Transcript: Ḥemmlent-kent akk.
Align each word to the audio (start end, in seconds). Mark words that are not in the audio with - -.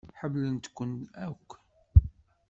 Ḥemmlent-kent 0.19 1.11
akk. 1.25 1.51